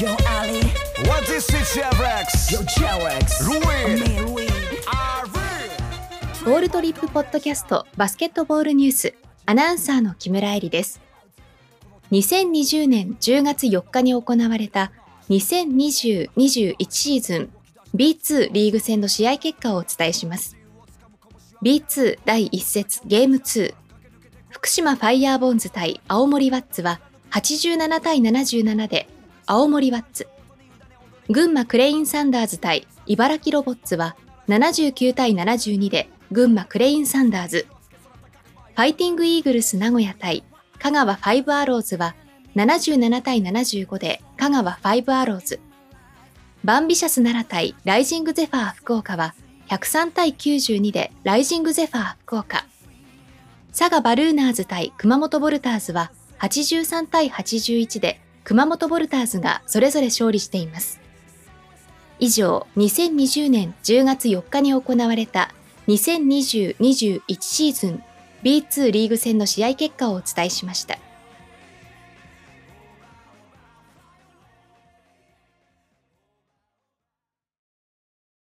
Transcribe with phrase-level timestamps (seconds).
[0.00, 0.58] Yo, Ali.
[1.06, 1.64] What is it,
[2.00, 2.50] Rex?
[2.50, 3.44] Yo, Cherex.
[3.44, 4.02] Ruin.
[6.44, 9.14] ールトリップポッドキャストバスケットボールニュース
[9.46, 11.00] アナウンサーの木村恵里です。
[12.10, 14.90] 2020年10月4日に行われた
[15.30, 17.52] 2020-21シーズン
[17.94, 20.56] B2 リーグ戦の試合結果をお伝えします。
[21.62, 23.72] B2 第1節ゲーム2
[24.50, 27.00] 福島ファイヤーボンズ対青森ワッツは
[27.30, 29.06] 87対77で
[29.46, 30.26] 青森ワッツ。
[31.28, 34.16] 群馬クレインサンダーズ対茨城ロボッツは
[34.48, 37.66] 79対72で群馬クレインサンダーズ。
[38.74, 40.44] ファイティングイーグルス名古屋対
[40.78, 42.14] 香川ファイブアローズは
[42.56, 45.60] 77対75で香川ファイブアローズ。
[46.64, 49.34] バンビシャス奈良対ライジングゼファー福岡は
[49.68, 52.64] 103対92でライジングゼファー福岡。
[53.76, 61.00] 佐賀バルーナーズ対熊本ボルターズは83対81で熊本ボルターズがそれぞれ勝利しています。
[62.20, 65.50] 以上、2020年10月4日に行われた
[65.88, 68.02] 2020-21シーズン
[68.42, 70.98] B2 リーグ戦の試合結果をお伝えしました。